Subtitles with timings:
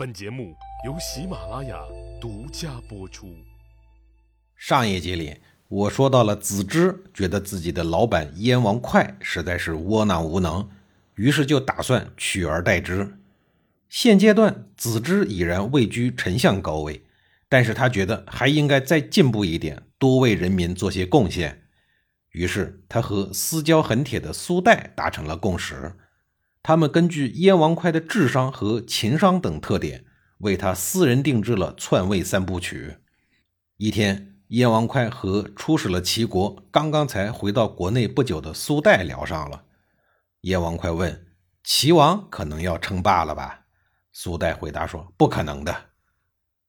[0.00, 0.56] 本节目
[0.86, 1.78] 由喜马拉雅
[2.18, 3.36] 独家播出。
[4.56, 5.36] 上一集里，
[5.68, 10.66] 我说到了子之觉得自己的老板燕王哙实在是窝囊无能，
[11.16, 13.18] 于是就打算取而代之。
[13.90, 17.04] 现阶段，子之已然位居丞相高位，
[17.50, 21.64] 但是他觉得还应该再进步一点，多为人民做些贡献。
[22.30, 25.94] 于是，他和私交很铁的苏代达成了共识。
[26.62, 30.04] 他们根据燕王哙的智商和情商等特点，
[30.38, 32.96] 为他私人定制了篡位三部曲。
[33.78, 39.64] 一天，燕王哙和出使了齐国、刚刚才回到国内不久的苏代聊上了。
[40.42, 41.26] 燕王哙问
[41.64, 43.66] ：“齐王可能要称霸了吧？”
[44.12, 45.74] 苏代回答说：“不可能的。”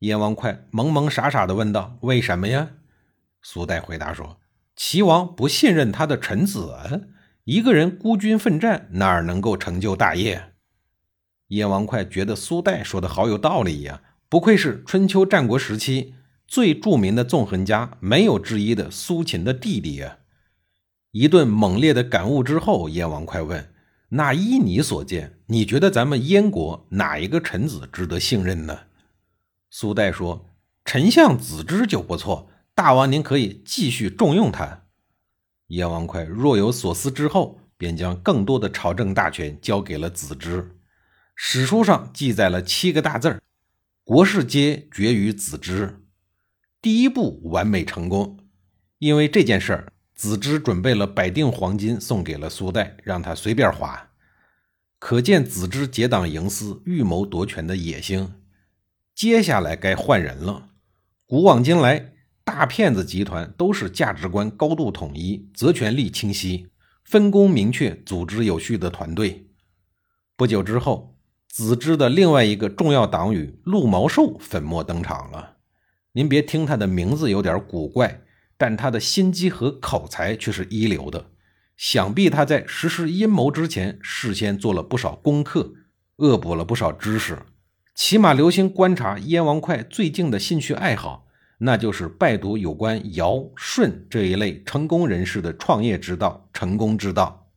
[0.00, 2.70] 燕王哙懵懵傻傻地问道：“为什么呀？”
[3.42, 4.38] 苏代回答说
[4.76, 7.08] ：“齐王不信任他的臣子。”
[7.48, 10.52] 一个人孤军奋战，哪能够成就大业？
[11.46, 16.12] 燕王哙觉得苏代说的好有道理呀，不愧是春秋战国时期
[16.46, 20.18] 最著名的纵横家，没有之一的苏秦的弟弟啊！
[21.12, 23.72] 一顿猛烈的感悟之后，燕王哙问
[24.12, 28.80] ：“那依你所见，你觉得咱们燕国哪一个臣子值得信任呢？”
[29.72, 30.50] 苏代说
[30.84, 34.82] ：“丞相子之就不错，大王您可以继续重用他。”
[35.68, 40.76] 燕王哙若有所思之后，便将更多的朝政大权交给了子之。
[41.34, 43.40] 史书上记载了七个大字儿
[44.02, 46.02] ：“国事皆决于子之。”
[46.82, 48.38] 第一步完美成功。
[48.98, 54.10] 因为这件事儿，子之准备了百锭黄金送给了苏代，让他随便花。
[54.98, 58.32] 可见子之结党营私、预谋夺权的野心。
[59.14, 60.70] 接下来该换人了。
[61.26, 62.14] 古往今来。
[62.48, 66.68] 大骗子集团都是价值观高度统一、责权利清晰、
[67.04, 69.50] 分工明确、组织有序的团队。
[70.34, 75.58] 不久之后，子之的另外一个重要党羽陆毛寿粉墨登场了。
[76.12, 78.22] 您别听他的名字有点古怪，
[78.56, 81.26] 但他的心机和口才却是一流的。
[81.76, 85.74] 想必他在实施阴谋之前，事先做了不少功课，
[86.16, 87.40] 恶补了不少知识，
[87.94, 91.26] 起码留心观察燕王哙最近的兴趣爱好。
[91.58, 97.50] 那就是拜读有关尧舜这一类成功人士的创业之道、成功之道。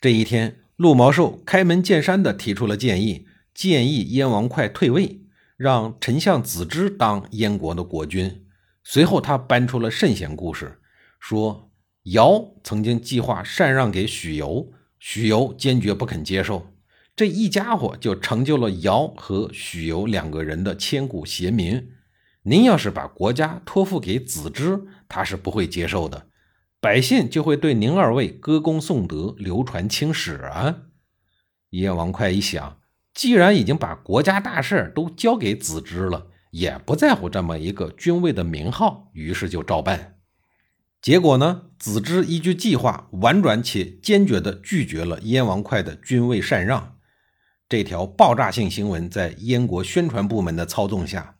[0.00, 5.20] 这一天，陆毛寿开门见山地提出了建议，建议燕王哙退位，
[5.56, 8.46] 让丞相子之当燕国的国君。
[8.82, 10.80] 随后，他搬出了圣贤故事，
[11.20, 11.70] 说
[12.04, 16.66] 尧曾经计划禅让给许由，许由坚决不肯接受。
[17.14, 21.90] 这一家伙就成就了尧和许由两个人的千古贤名。
[22.44, 26.26] 您要是把国家托付给子之，他是不会接受的，
[26.80, 30.76] 百姓就会对您二位歌功颂德、流传青史啊！
[31.70, 32.78] 燕王哙一想，
[33.12, 40.16] 既然已经把国家大事都交给子之了，也不在乎这么一个君位的名号，于是就照办。
[41.02, 46.96] 结果呢，子之依据计划，婉转且坚决地拒绝了燕王哙的君位禅让。
[47.68, 51.36] 这条爆炸性新闻在燕国宣传部门的操纵下。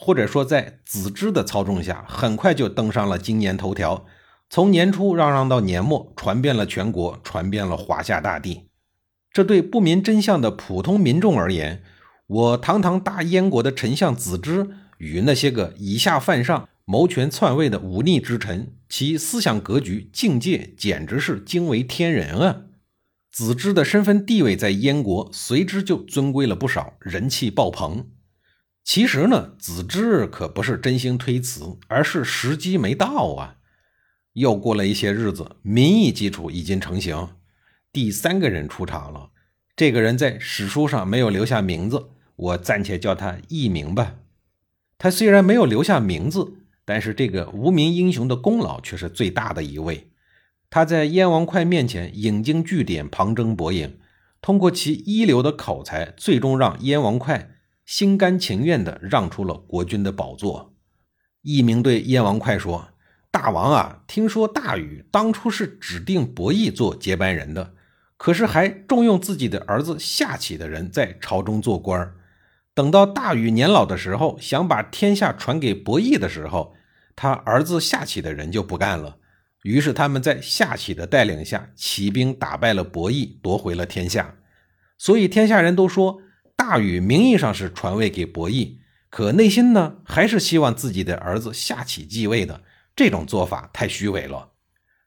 [0.00, 4.06] 或者说，在子之的操纵下，很快就登上了今年头条。
[4.48, 8.68] 从年初嚷嚷到年末，传遍了全国，传遍了华夏大地。
[9.32, 11.82] 这对不明真相的普通民众而言，
[12.28, 22.62] 我堂堂大燕国的丞相子之与那些个以下犯上、谋权篡位的忤逆之臣，其思想格局、境界简直是惊为天人啊！
[23.32, 28.06] 子之的身份地位在燕国随之就尊贵了不少，人气爆棚。
[28.88, 33.56] 其实呢，子之可不是真心推辞，而是时机没到啊。
[34.32, 37.28] 又过了一些日子，民意基础已经成型，
[37.92, 39.28] 第三个人出场了。
[39.76, 44.14] 这个人在史书上没有留下名字，我暂且叫他佚名吧。
[44.96, 46.54] 他虽然没有留下名字，
[46.86, 50.08] 但是这个无名英雄的功劳却是最大的一位。
[50.70, 53.98] 他在燕王哙面前引经据典，旁征博引，
[54.40, 57.50] 通过其一流的口才，最终让燕王哙。
[57.88, 60.74] 心甘情愿地让出了国君的宝座。
[61.40, 62.90] 一名对燕王哙说
[63.32, 67.72] ：“大王啊，听说大禹当初是指定伯益做接班人的，
[68.18, 72.12] 可是还重用自己的儿子夏启的人在朝中做官
[72.74, 76.74] 等到大禹年老的时候，想把天下传给伯益的时候，
[77.16, 79.16] 他儿子夏启的人就不干了。
[79.62, 84.36] 于是他们在夏启的带领下起兵打败了伯益，夺回了天下。
[84.98, 86.20] 所以天下人都说。”
[86.68, 92.60] 大禹名义上是传位给伯益，可内心呢还是希望自己的儿子夏启继位的。
[92.94, 94.50] 这种做法太虚伪了。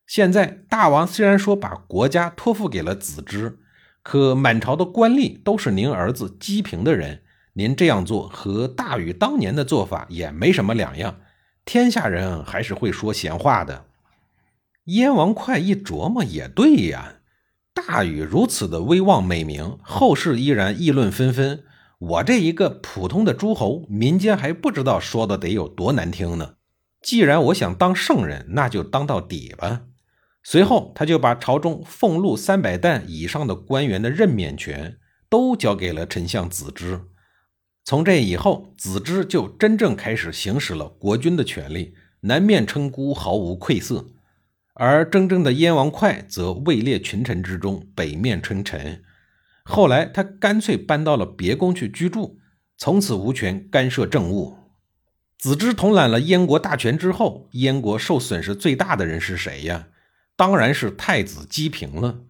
[0.08, 3.60] 现在大王虽然说把国家托付给了子之，
[4.02, 7.22] 可满朝的官吏都是您儿子姬平的人，
[7.54, 11.20] 您这样做和大禹当年的做法也没什么两样。
[11.64, 13.86] 天下人还是会说闲话的。
[14.86, 17.18] 燕王哙一琢磨，也对呀，
[17.74, 21.64] 大禹如此的威望美名，后世依然议论纷纷。
[22.00, 26.56] 我这一个普通的诸侯，民间还不知道说的得有多难听呢。
[27.02, 29.84] 既然我想当圣人，那就当到底吧。
[30.44, 34.98] 随后，他就把朝中俸禄三百担以上的官员的任免权
[35.30, 37.02] 都交给了丞相子之。
[37.86, 44.06] 从这以后，子之就真正开始行使了国君的权利，南面称孤，毫无愧色；
[44.74, 49.04] 而真正的燕王哙则位列群臣之中，北面称臣。
[49.64, 52.40] 后来，他干脆搬到了别宫去居住，
[52.78, 54.58] 从此无权干涉政务。
[55.38, 59.88] 子之统揽了燕国大权之后，燕国受损失最大的人是谁呀？
[60.36, 62.22] 当然是太子姬平了。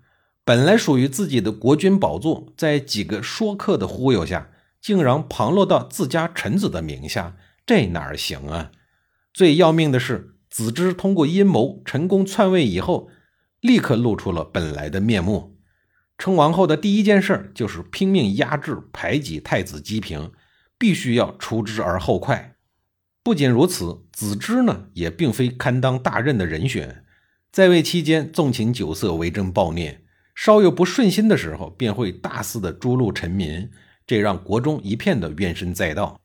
[0.43, 4.49] 本来属于自己的国君宝座，在几个说客的忽悠下，
[4.81, 8.71] 竟然旁落到自家臣子的名下，这哪儿行啊？
[9.33, 13.09] 最要命的是，子之通过阴谋成功篡位以后，
[13.61, 15.57] 立刻露出了本来的面目。
[16.17, 20.31] 称王后的第一件事就是拼命压制、排挤太子姬平，
[20.77, 22.55] 必须要除之而后快。
[23.23, 27.05] 不仅如此，子之呢也并非堪当大任的人选，
[27.51, 30.03] 在位期间纵情酒色、为政暴虐，
[30.35, 33.71] 稍有不顺心的时候便会大肆的诛戮臣民，
[34.05, 36.20] 这让国中一片的怨声载道。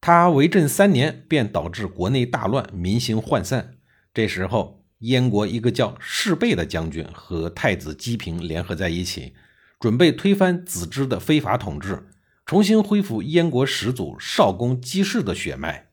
[0.00, 3.74] 他为政三年，便导致国内大乱，民心涣散。
[4.12, 4.78] 这时候。
[5.00, 9.32] 燕国一个叫士贝的将军和太子姬平联合在一起，
[9.78, 12.10] 准备推翻子之的非法统治，
[12.44, 15.86] 重新恢复燕国始祖少公姬氏的血脉。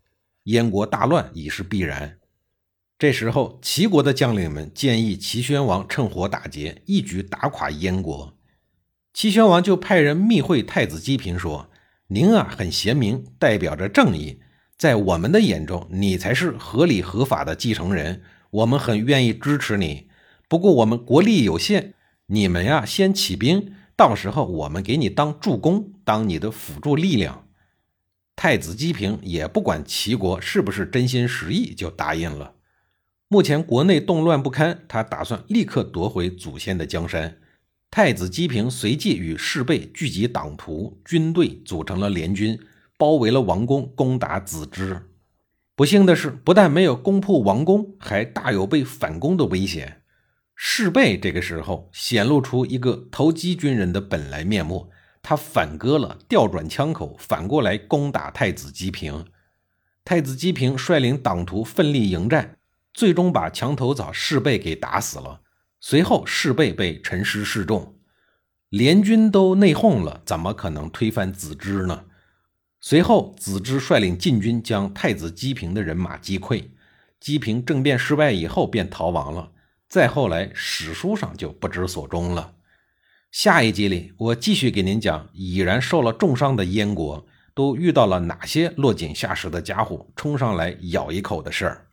[0.44, 2.18] 燕国大乱已是必然。
[3.00, 8.38] 这时候，齐国的将领们建议齐宣王趁火打劫，一举打垮燕国。
[9.14, 11.70] 齐宣王就派人密会太子姬平，说
[12.08, 14.40] ：“您啊，很贤明，代表着正义，
[14.78, 20.08] 在我们的眼中，你才是合理合法的继承人。”我们很愿意支持你，
[20.48, 21.94] 不过我们国力有限，
[22.28, 27.46] 你们呀先起兵，到时候我们给你当助攻，当你的辅助力量。
[28.38, 32.54] 太子姬平也不管齐国是不是真心实意，就答应了。
[33.28, 37.38] 目前国内动乱不堪，他打算立刻夺回祖先的江山。
[37.90, 42.60] 太子姬平随即与士贝聚集党徒、军队，组成了联军，
[42.98, 45.10] 包围了王宫，攻打子之。
[45.76, 50.02] 不幸的是，不但没有攻破王宫，还大有被反攻的危险。
[50.56, 54.90] 士贝这个时候显露出一个投机军人的本来面目，
[55.22, 59.26] 他反戈了，调转枪口，反过来攻打太子姬平。
[60.04, 62.58] 太子姬平率领党徒奋力迎战，
[62.94, 65.42] 最终把墙头草士贝给打死了。
[65.80, 67.96] 随后，士倍被陈师示众，
[68.70, 72.06] 联军都内讧了，怎么可能推翻子之呢？
[72.80, 76.70] 随后，子之率领禁军将太子姬平的人马击溃。
[77.20, 79.52] 姬平政变失败以后，便逃亡了。
[79.88, 82.54] 再后来，史书上就不知所终了。
[83.32, 91.87] 下一集里，我继续给您讲已然受了重伤的燕国都遇到了哪些落井下石的家伙冲上来咬一口的事儿。